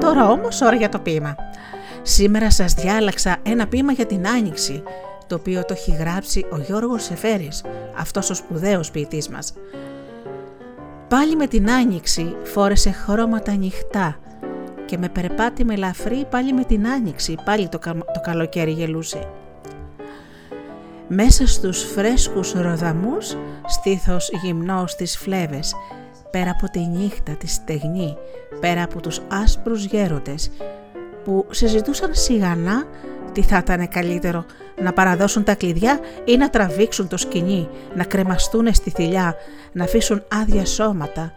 Τώρα 0.00 0.28
όμως 0.28 0.60
ώρα 0.60 0.76
για 0.76 0.88
το 0.88 0.98
ποίημα. 0.98 1.34
Σήμερα 2.02 2.50
σας 2.50 2.74
διάλεξα 2.74 3.36
ένα 3.42 3.66
ποίημα 3.66 3.92
για 3.92 4.06
την 4.06 4.28
Άνοιξη, 4.28 4.82
το 5.26 5.34
οποίο 5.34 5.64
το 5.64 5.72
έχει 5.72 5.96
γράψει 5.98 6.46
ο 6.50 6.58
Γιώργος 6.58 7.02
Σεφέρης, 7.02 7.64
αυτός 7.98 8.30
ο 8.30 8.34
σπουδαίος 8.34 8.90
ποιητής 8.90 9.28
μας. 9.28 9.54
Πάλι 11.10 11.36
με 11.36 11.46
την 11.46 11.70
Άνοιξη 11.70 12.36
φόρεσε 12.44 12.90
χρώματα 12.90 13.52
νυχτά 13.52 14.18
και 14.86 14.98
με 14.98 15.08
περπάτη 15.08 15.64
με 15.64 15.76
λαφρύ 15.76 16.26
πάλι 16.30 16.52
με 16.52 16.64
την 16.64 16.86
Άνοιξη, 16.86 17.34
πάλι 17.44 17.68
το, 17.68 17.78
το 18.14 18.20
καλοκαίρι 18.22 18.70
γελούσε. 18.70 19.28
Μέσα 21.08 21.46
στους 21.46 21.82
φρέσκους 21.82 22.52
ροδαμούς 22.52 23.36
στήθος 23.66 24.30
γυμνός 24.42 24.90
στις 24.90 25.18
φλέβες, 25.18 25.74
πέρα 26.30 26.50
από 26.50 26.70
τη 26.70 26.80
νύχτα 26.80 27.32
τη 27.32 27.46
στεγνή, 27.46 28.16
πέρα 28.60 28.82
από 28.82 29.00
τους 29.00 29.20
άσπρους 29.28 29.84
γέροντες 29.84 30.50
που 31.24 31.46
συζητούσαν 31.50 32.14
σιγανά 32.14 32.84
τι 33.32 33.42
θα 33.42 33.58
ήταν 33.58 33.88
καλύτερο 33.88 34.44
να 34.82 34.92
παραδώσουν 34.92 35.44
τα 35.44 35.54
κλειδιά 35.54 36.00
ή 36.24 36.36
να 36.36 36.50
τραβήξουν 36.50 37.08
το 37.08 37.16
σκηνή, 37.16 37.68
να 37.94 38.04
κρεμαστούν 38.04 38.74
στη 38.74 38.90
θηλιά, 38.90 39.34
να 39.72 39.84
αφήσουν 39.84 40.22
άδεια 40.32 40.66
σώματα. 40.66 41.32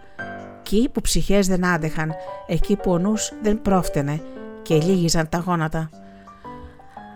Εκεί 0.59 0.89
που 0.91 1.01
ψυχές 1.01 1.47
δεν 1.47 1.65
άντεχαν, 1.65 2.13
εκεί 2.47 2.75
που 2.75 2.91
ο 2.91 2.97
νους 2.97 3.33
δεν 3.41 3.61
πρόφτενε 3.61 4.21
και 4.61 4.75
λίγιζαν 4.75 5.29
τα 5.29 5.43
γόνατα. 5.45 5.89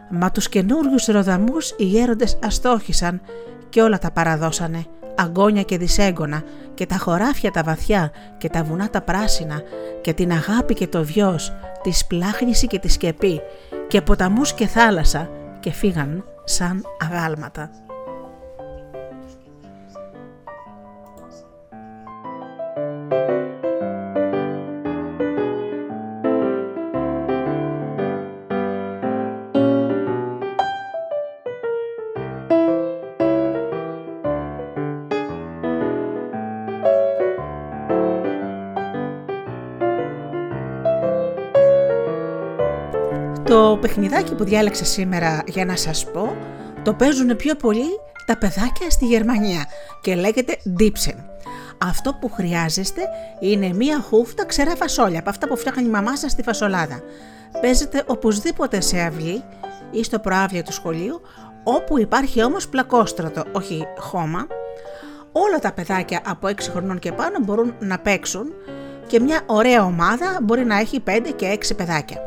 Μα 0.10 0.32
τους 0.32 0.50
καινούριους 0.50 1.06
ροδαμούς 1.06 1.74
οι 1.78 1.84
γέροντες 1.84 2.40
αστόχησαν 2.44 3.22
και 3.70 3.82
όλα 3.82 3.98
τα 3.98 4.12
παραδώσανε, 4.12 4.86
αγκόνια 5.16 5.62
και 5.62 5.78
δυσέγγωνα 5.78 6.44
και 6.74 6.86
τα 6.86 6.98
χωράφια 6.98 7.52
τα 7.52 7.64
βαθιά 7.64 8.12
και 8.38 8.50
τα 8.50 8.64
βουνά 8.64 8.90
τα 8.90 9.02
πράσινα 9.02 9.62
και 10.02 10.14
την 10.14 10.32
αγάπη 10.32 10.74
και 10.74 10.88
το 10.88 11.04
βιός, 11.04 11.54
τη 11.84 11.92
σπλάχνηση 11.92 12.68
και 12.68 12.80
τη 12.80 12.90
σκεπή 12.90 13.42
και 13.88 14.02
ποταμούς 14.02 14.54
και 14.54 14.68
θάλασσα 14.68 15.30
και 15.60 15.72
φύγαν 15.72 16.24
σαν 16.44 16.84
αγάλματα. 17.00 17.87
Παιχνιδάκι 43.98 44.36
που 44.36 44.44
διάλεξα 44.44 44.86
σήμερα 44.86 45.44
για 45.48 45.66
να 45.66 45.76
σας 45.76 46.12
πω 46.12 46.36
το 46.84 46.94
παίζουν 46.94 47.36
πιο 47.36 47.56
πολύ 47.56 47.90
τα 48.26 48.38
παιδάκια 48.38 48.90
στη 48.90 49.06
Γερμανία 49.06 49.66
και 50.02 50.16
λέγεται 50.16 50.58
Dipsen. 50.80 51.16
Αυτό 51.78 52.14
που 52.14 52.32
χρειάζεστε 52.32 53.02
είναι 53.40 53.74
μία 53.74 54.00
χούφτα 54.00 54.46
ξερά 54.46 54.76
φασόλια 54.76 55.20
από 55.20 55.30
αυτά 55.30 55.48
που 55.48 55.58
φτιάχνει 55.58 55.86
η 55.86 55.90
μαμά 55.90 56.18
σας 56.18 56.32
στη 56.32 56.44
φασολάδα. 56.44 57.02
Παίζετε 57.62 58.04
οπωσδήποτε 58.08 58.82
σε 58.82 59.00
αυλή 59.00 59.44
ή 59.92 60.04
στο 60.04 60.20
προάβλιο 60.20 60.64
του 60.64 60.74
σχολείου 60.74 61.22
όπου 61.64 62.00
υπάρχει 62.00 62.44
όμως 62.44 62.68
πλακόστρατο, 62.68 63.44
όχι 63.52 63.84
χώμα. 63.98 64.48
Όλα 65.32 65.60
τα 65.60 65.72
παιδάκια 65.72 66.22
από 66.26 66.48
6 66.48 66.54
χρονών 66.60 67.00
και 67.00 67.12
πάνω 67.12 67.40
μπορούν 67.42 67.76
να 67.80 68.00
παίξουν 68.00 68.54
και 69.08 69.20
μια 69.20 69.42
ωραία 69.46 69.84
ομάδα 69.84 70.38
μπορεί 70.44 70.66
να 70.66 70.80
έχει 70.80 71.04
5 71.08 71.20
και 71.36 71.58
6 71.70 71.76
παιδάκια. 71.78 72.27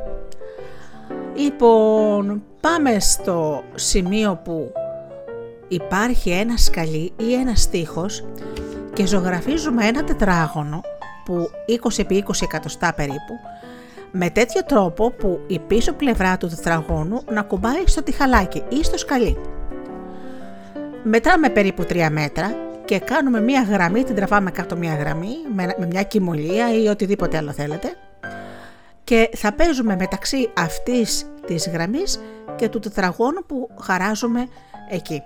Λοιπόν, 1.42 2.42
πάμε 2.60 3.00
στο 3.00 3.62
σημείο 3.74 4.40
που 4.44 4.72
υπάρχει 5.68 6.30
ένα 6.30 6.56
σκαλί 6.56 7.12
ή 7.16 7.34
ένα 7.34 7.54
στίχος 7.54 8.24
και 8.92 9.06
ζωγραφίζουμε 9.06 9.86
ένα 9.86 10.04
τετράγωνο 10.04 10.80
που 11.24 11.50
20 11.82 11.98
επί 11.98 12.24
20 12.26 12.32
εκατοστά 12.42 12.94
περίπου 12.94 13.34
με 14.10 14.30
τέτοιο 14.30 14.64
τρόπο 14.64 15.10
που 15.10 15.40
η 15.46 15.58
πίσω 15.58 15.92
πλευρά 15.92 16.36
του 16.36 16.48
τετραγώνου 16.48 17.22
να 17.30 17.42
κουμπάει 17.42 17.82
στο 17.86 18.02
τυχαλάκι 18.02 18.62
ή 18.68 18.84
στο 18.84 18.98
σκαλί. 18.98 19.36
Μετράμε 21.02 21.48
περίπου 21.48 21.82
3 21.82 22.08
μέτρα 22.10 22.54
και 22.84 22.98
κάνουμε 22.98 23.40
μία 23.40 23.62
γραμμή, 23.62 24.04
την 24.04 24.14
τραβάμε 24.14 24.50
κάτω 24.50 24.76
μία 24.76 24.94
γραμμή 24.94 25.34
με 25.54 25.86
μια 25.90 26.02
κοιμωλία 26.02 26.82
ή 26.82 26.86
οτιδήποτε 26.86 27.36
άλλο 27.36 27.52
θέλετε 27.52 27.96
και 29.10 29.30
θα 29.36 29.52
παίζουμε 29.52 29.96
μεταξύ 29.96 30.50
αυτής 30.56 31.26
της 31.46 31.68
γραμμής 31.68 32.20
και 32.56 32.68
του 32.68 32.78
τετραγώνου 32.78 33.44
που 33.46 33.70
χαράζουμε 33.80 34.48
εκεί. 34.90 35.22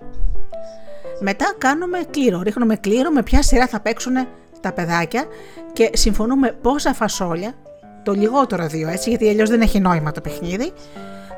Μετά 1.20 1.54
κάνουμε 1.58 1.98
κλήρο, 2.10 2.40
ρίχνουμε 2.42 2.76
κλήρο 2.76 3.10
με 3.10 3.22
ποια 3.22 3.42
σειρά 3.42 3.66
θα 3.66 3.80
παίξουν 3.80 4.14
τα 4.60 4.72
παιδάκια 4.72 5.24
και 5.72 5.90
συμφωνούμε 5.92 6.52
πόσα 6.62 6.94
φασόλια, 6.94 7.54
το 8.02 8.12
λιγότερο 8.12 8.66
δύο 8.66 8.88
έτσι, 8.88 9.08
γιατί 9.08 9.28
αλλιώς 9.28 9.48
δεν 9.48 9.60
έχει 9.60 9.80
νόημα 9.80 10.12
το 10.12 10.20
παιχνίδι, 10.20 10.72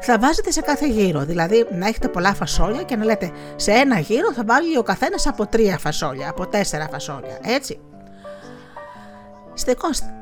θα 0.01 0.19
βάζετε 0.19 0.51
σε 0.51 0.61
κάθε 0.61 0.89
γύρο. 0.89 1.25
Δηλαδή 1.25 1.67
να 1.71 1.87
έχετε 1.87 2.09
πολλά 2.09 2.35
φασόλια 2.35 2.83
και 2.83 2.97
να 2.97 3.05
λέτε 3.05 3.31
σε 3.57 3.71
ένα 3.71 3.99
γύρο 3.99 4.33
θα 4.33 4.43
βάλει 4.47 4.79
ο 4.79 4.83
καθένας 4.83 5.27
από 5.27 5.47
τρία 5.47 5.79
φασόλια, 5.79 6.29
από 6.31 6.47
τέσσερα 6.47 6.89
φασόλια. 6.93 7.39
Έτσι. 7.43 7.81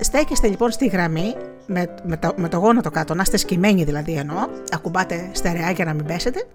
Στέκεστε 0.01 0.49
λοιπόν 0.49 0.71
στη 0.71 0.87
γραμμή 0.87 1.35
με, 1.67 1.95
με, 2.05 2.17
το, 2.17 2.33
με 2.37 2.49
το 2.49 2.57
γόνατο 2.57 2.91
κάτω, 2.91 3.15
να 3.15 3.23
είστε 3.23 3.37
σκημένοι 3.37 3.85
δηλαδή 3.85 4.13
εννοώ, 4.13 4.49
ακουμπάτε 4.73 5.31
στερεά 5.33 5.71
για 5.71 5.85
να 5.85 5.95
μην 5.95 6.05
πέσετε, 6.05 6.47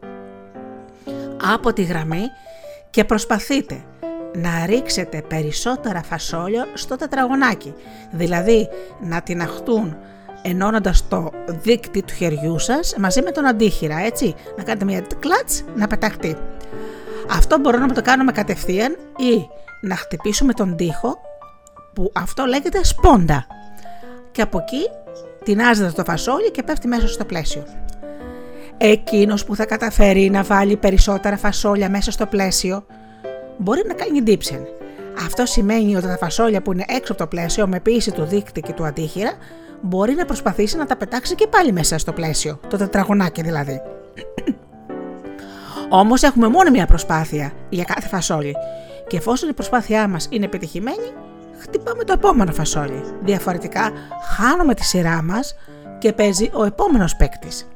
από 1.54 1.74
τη 1.74 1.84
γραμμή 1.84 2.22
και 2.90 3.04
προσπαθείτε 3.04 3.84
να 4.36 4.66
ρίξετε 4.66 5.22
περισσότερα 5.28 6.04
φασόλια 6.04 6.68
στο 6.74 6.96
τετραγωνάκι, 6.96 7.74
δηλαδή 8.12 8.70
να 9.02 9.22
τυναχτούν 9.22 9.98
ενώνοντας 10.42 11.08
το 11.08 11.32
δίκτυ 11.48 12.02
του 12.04 12.14
χεριού 12.14 12.60
σας 12.60 12.96
μαζί 12.98 13.22
με 13.22 13.32
τον 13.32 13.46
αντίχειρα, 13.46 14.00
έτσι, 14.00 14.36
να 14.58 14.64
κάνετε 14.64 14.86
μια 14.86 15.04
κλατς 15.20 15.64
να 15.76 15.88
πεταχτεί. 15.88 16.38
Αυτό 17.30 17.58
μπορούμε 17.58 17.86
να 17.86 17.94
το 17.94 18.02
κάνουμε 18.02 18.32
κατευθείαν 18.32 18.92
ή 19.18 19.48
να 19.82 19.96
χτυπήσουμε 19.96 20.54
τον 20.54 20.76
τοίχο 20.76 21.18
που 21.94 22.12
αυτό 22.16 22.46
λέγεται 22.46 22.84
σπόντα 22.84 23.46
και 24.40 24.46
από 24.46 24.58
εκεί 24.58 24.90
τεινάζεται 25.44 25.92
το 25.92 26.04
φασόλι 26.04 26.52
και 26.52 26.64
πέφτει 26.64 26.88
μέσα 26.88 27.08
στο 27.08 27.26
πλαίσιο. 27.26 27.64
Εκείνος 28.78 29.46
που 29.46 29.56
θα 29.56 29.66
καταφέρει 29.66 30.30
να 30.30 30.44
βάλει 30.44 30.78
περισσότερα 30.78 31.38
φασόλια 31.38 31.90
μέσα 31.90 32.12
στο 32.12 32.26
πλαίσιο 32.26 32.86
μπορεί 33.58 33.82
να 33.88 33.94
κάνει 33.94 34.22
ντύψεν. 34.22 34.68
Αυτό 35.26 35.46
σημαίνει 35.46 35.96
ότι 35.96 36.08
τα 36.08 36.18
φασόλια 36.18 36.62
που 36.62 36.72
είναι 36.72 36.86
έξω 36.88 37.12
από 37.12 37.22
το 37.22 37.28
πλαίσιο 37.28 37.68
με 37.68 37.80
πίεση 37.80 38.12
του 38.12 38.24
δίκτυ 38.24 38.62
και 38.62 38.74
του 38.74 38.86
αντίχειρα 38.86 39.32
μπορεί 39.82 40.14
να 40.14 40.26
προσπαθήσει 40.26 40.78
να 40.78 40.86
τα 40.86 40.96
πετάξει 40.96 41.36
και 41.36 41.48
πάλι 41.48 41.72
μέσα 41.72 41.98
στο 41.98 42.14
πλαίσιο, 42.14 42.60
το 42.68 42.78
τετραγωνάκι 42.78 43.42
δηλαδή. 43.42 43.82
Όμως 45.90 46.24
έχουμε 46.24 46.48
μόνο 46.48 46.70
μία 46.70 46.86
προσπάθεια 46.86 47.52
για 47.70 47.84
κάθε 47.84 48.08
φασόλι. 48.08 48.56
Και 49.08 49.18
εφόσον 49.18 49.50
η 49.50 49.54
προσπάθειά 49.54 50.08
μας 50.08 50.28
είναι 50.30 50.46
επιτυχημένη, 50.46 51.14
χτυπάμε 51.60 52.04
το 52.04 52.14
επόμενο 52.14 52.52
φασόλι. 52.52 53.04
Διαφορετικά, 53.22 53.92
χάνουμε 54.36 54.74
τη 54.74 54.84
σειρά 54.84 55.22
μας 55.24 55.56
και 56.00 56.14
παίζει 56.14 56.50
ο 56.54 56.64
επόμενος 56.64 57.16
παίκτης. 57.16 57.68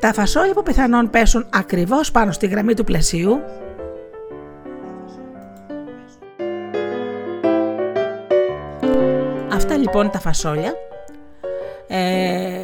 Τα 0.00 0.12
φασόλια 0.12 0.54
που 0.54 0.62
πιθανόν 0.62 1.10
πέσουν 1.10 1.46
ακριβώς 1.50 2.10
πάνω 2.10 2.32
στη 2.32 2.46
γραμμή 2.46 2.74
του 2.74 2.84
πλαισίου 2.84 3.40
Αυτά 9.52 9.76
λοιπόν 9.76 10.10
τα 10.10 10.20
φασόλια 10.20 10.72
ε, 11.88 12.62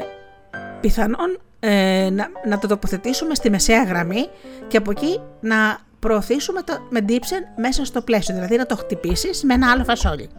πιθανόν 0.81 1.39
ε, 1.61 2.09
να, 2.13 2.29
να 2.49 2.59
το 2.59 2.67
τοποθετήσουμε 2.67 3.35
στη 3.35 3.51
μεσαία 3.51 3.85
γραμμή 3.85 4.29
και 4.69 4.77
από 4.77 4.91
εκεί 4.91 5.21
να 5.41 5.79
προωθήσουμε 6.01 6.63
το, 6.63 6.87
με 6.91 7.01
ντύψεν 7.01 7.45
μέσα 7.57 7.85
στο 7.85 8.03
πλαίσιο, 8.03 8.35
δηλαδή 8.35 8.57
να 8.57 8.67
το 8.67 8.77
χτυπήσεις 8.77 9.45
με 9.45 9.55
ένα 9.55 9.71
άλλο 9.71 9.85
φασόλι. 9.85 10.31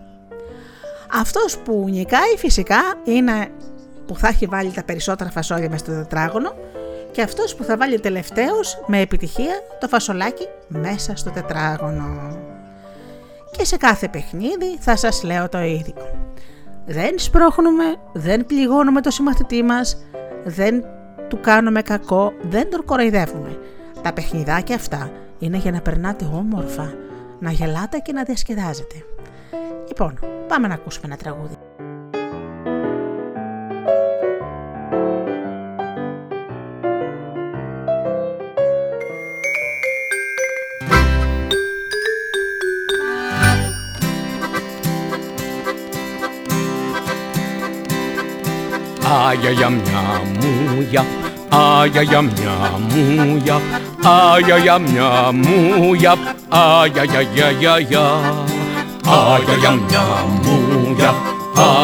Αυτός 1.14 1.58
που 1.58 1.86
νικάει 1.90 2.38
φυσικά 2.38 2.82
είναι 3.04 3.50
που 4.06 4.16
θα 4.16 4.28
έχει 4.28 4.46
βάλει 4.46 4.72
τα 4.72 4.84
περισσότερα 4.84 5.30
φασόλια 5.30 5.70
μέσα 5.70 5.86
στο 5.86 5.94
τετράγωνο 5.94 6.54
και 7.12 7.22
αυτός 7.22 7.56
που 7.56 7.64
θα 7.64 7.78
βάλει 7.78 8.00
τελευταίος 8.00 8.84
με 8.88 9.00
επιτυχία 9.00 9.54
το 9.80 9.88
φασολάκι 9.88 10.48
μέσα 10.68 11.16
στο 11.16 11.30
τετράγωνο. 11.30 12.38
Και 13.52 13.66
σε 13.66 13.78
κάθε 13.78 14.08
παιχνίδι 14.08 14.78
θα 14.80 14.96
σας 14.96 15.24
λέω 15.24 15.50
το 15.50 15.60
ίδιο. 15.60 15.94
Δεν 16.86 17.20
σπρώχνουμε, 17.20 17.96
δεν 18.14 18.46
πληγώνουμε 18.46 19.02
το 19.02 19.10
συμμαθητή 19.10 19.64
μας, 19.64 20.06
δεν 20.44 20.84
του 21.28 21.40
κάνουμε 21.42 21.82
κακό, 21.82 22.34
δεν 22.42 22.70
τον 22.70 22.86
κοροϊδεύουμε. 22.86 23.60
Τα 24.02 24.14
παιχνιδάκια 24.14 24.76
αυτά 24.76 25.12
είναι 25.42 25.58
για 25.58 25.72
να 25.72 25.82
περνάτε 25.82 26.26
όμορφα, 26.34 26.94
να 27.40 27.52
γελάτε 27.52 27.98
και 27.98 28.14
να 28.14 28.24
διασκεδάζετε. 28.24 28.96
Λοιπόν, 29.88 30.20
πάμε 30.48 30.68
να 30.68 30.74
ακούσουμε 30.74 31.06
ένα 31.08 31.18
τραγούδι. 31.18 31.58
Άγια 49.30 49.50
για 49.50 49.70
μια 49.70 50.22
μούια, 50.40 51.06
άγια 51.50 52.02
για 52.02 52.22
μια 52.22 52.80
μούια, 52.90 53.62
άγια 54.04 54.58
για 54.58 54.78
μια 54.80 55.32
μούια, 55.32 56.14
άγια 56.50 57.04
για 57.04 57.22
για 57.22 57.50
για 57.60 57.80
για. 57.80 58.02
Άγια 59.06 59.56
για 59.60 59.72
μια 59.72 60.04
μούια, 60.44 61.14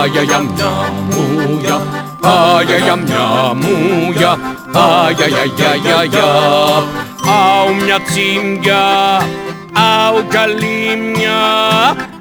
άγια 0.02 0.22
για 0.22 0.40
μια 0.40 0.72
μούια, 1.10 1.82
άγια 2.22 2.78
για 2.78 2.96
μια 2.96 3.54
μούια, 3.54 4.40
άγια 4.74 5.28
για 5.28 5.44
για 5.56 5.76
για 5.76 6.04
για. 6.04 6.24
Άου 7.26 7.76
μια 7.84 8.00
τσίμπια, 8.00 8.86
άου 9.74 10.24
καλύμια, 10.28 11.40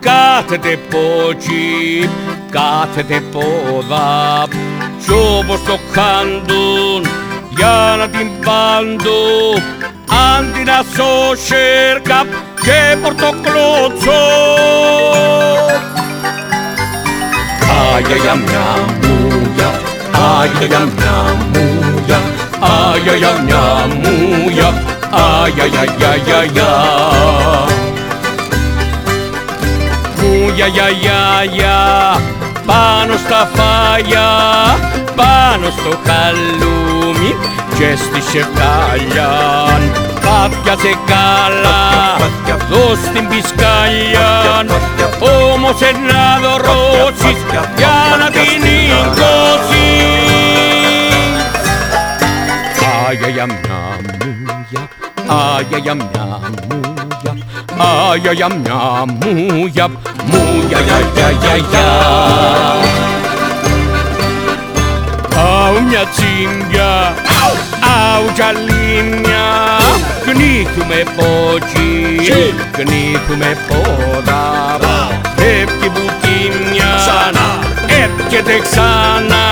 κάθεται 0.01 0.79
πότσι, 0.91 2.11
κάθεται 2.51 3.23
πόδα 3.33 4.45
κι 5.05 5.13
όπως 5.13 5.63
το 5.65 5.79
χάντουν 5.93 7.03
για 7.03 7.26
να 8.07 8.19
την 8.19 8.31
πάντουν 8.45 9.63
αντί 10.39 10.63
να 10.65 10.85
σώσερκα 10.95 12.25
και 12.63 12.97
πορτοκλώτσο. 13.03 14.23
Άγια 17.95 18.17
για 18.17 18.35
μια 18.35 18.67
μούια, 19.03 19.81
άγια 20.41 20.67
για 20.67 20.79
μια 20.79 21.37
μούια, 21.53 22.21
άγια 22.61 23.15
για 23.17 23.43
μια 23.45 23.87
μούια, 24.03 24.83
άγια 25.11 25.65
για 25.65 25.85
για 25.99 26.17
για 26.25 26.45
για. 26.53 26.75
Μούια 30.21 30.67
για 30.67 30.89
για 30.89 31.45
για 31.53 32.17
πάνω 32.67 33.17
στα 33.17 33.51
φάγια, 33.55 34.29
πάνω 35.17 35.71
στο 35.71 35.99
χαλούμι 36.05 37.35
και 37.79 37.97
στη 37.97 38.21
σεφτάλια. 38.21 39.31
Πάτιασε 40.15 40.99
καλά, 41.07 42.17
δώσ' 42.71 43.11
την 43.15 43.29
πισκάλια, 43.29 44.65
όμως 45.53 45.81
ένα 45.81 46.39
δωρώσεις 46.43 47.39
για 47.77 47.97
να 48.19 48.31
την 48.31 48.63
νικώσεις. 48.63 48.97
Άγια 53.09 53.29
για 53.29 53.47
μια 53.47 53.81
μούγια, 54.25 54.89
άγια 55.27 55.79
για 55.79 55.95
μια 55.95 56.41
μούγια, 56.69 57.37
άγια 58.11 58.33
για 58.33 58.49
μια 58.49 59.05
μούγια, 59.07 59.89
μου 60.25 60.65
για 60.69 60.81
για 60.81 60.99
για 61.15 61.31
για 61.31 61.57
για 61.71 61.87
Αου 65.37 65.83
μια 65.89 66.05
τσίμπια, 66.15 67.15
αου 67.97 68.33
τζαλίμια 68.35 69.47
Γνήθουμε 70.27 71.03
πότσι, 71.17 72.21
γνήθουμε 72.79 73.57
πόδα. 73.69 74.79
Φεύγει 75.37 75.91
μπουτίμια, 75.93 76.93
έρχεται 77.87 78.59
ξανά. 78.69 79.45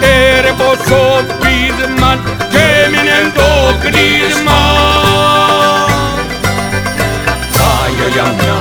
Έρε 0.00 0.52
πόσο 0.52 1.24
πείσμα 1.40 2.18
και 2.50 2.58
έμεινε 2.84 3.32
το 3.34 3.76
κρίσμα 3.80 4.60
Άγια 7.82 8.08
για 8.12 8.34
μια 8.38 8.58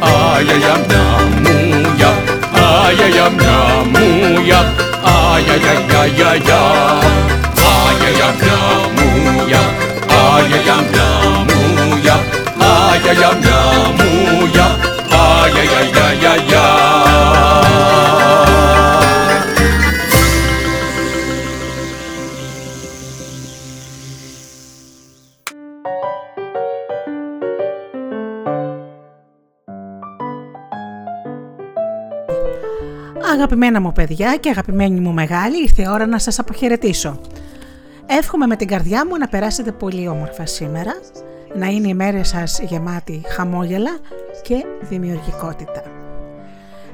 Aya 0.00 0.56
ya 0.64 0.74
mna 0.76 1.02
muya 1.42 2.10
Aya 2.52 3.06
ya 3.08 3.26
mna 3.30 3.56
muya 3.92 4.60
Aya 5.02 5.56
ya 5.64 5.74
ya 5.88 6.02
ya 6.18 6.30
ya 6.48 6.60
Aya 6.60 7.45
Αγαπημένα 33.32 33.80
μου 33.80 33.92
παιδιά 33.92 34.36
και 34.36 34.50
αγαπημένη 34.50 35.00
μου 35.00 35.12
μεγάλη, 35.12 35.62
ήρθε 35.62 35.82
η 35.82 35.86
ώρα 35.88 36.06
να 36.06 36.18
σας 36.18 36.38
αποχαιρετήσω. 36.38 37.20
Εύχομαι 38.06 38.46
με 38.46 38.56
την 38.56 38.66
καρδιά 38.66 39.06
μου 39.06 39.16
να 39.16 39.28
περάσετε 39.28 39.72
πολύ 39.72 40.08
όμορφα 40.08 40.46
σήμερα, 40.46 40.92
να 41.54 41.66
είναι 41.66 41.88
η 41.88 41.94
μέρα 41.94 42.24
σας 42.24 42.60
γεμάτη 42.60 43.22
χαμόγελα 43.26 43.98
και 44.42 44.64
δημιουργικότητα. 44.80 45.82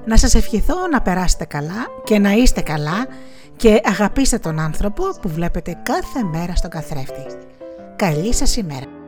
Να 0.05 0.17
σας 0.17 0.35
ευχηθώ 0.35 0.87
να 0.91 1.03
περάσετε 1.03 1.45
καλά 1.45 1.87
και 2.05 2.19
να 2.19 2.31
είστε 2.31 2.61
καλά 2.61 3.07
και 3.57 3.81
αγαπήστε 3.85 4.39
τον 4.39 4.59
άνθρωπο 4.59 5.05
που 5.23 5.29
βλέπετε 5.29 5.79
κάθε 5.83 6.23
μέρα 6.23 6.55
στον 6.55 6.71
καθρέφτη. 6.71 7.27
Καλή 7.97 8.35
σας 8.35 8.57
ημέρα! 8.57 9.02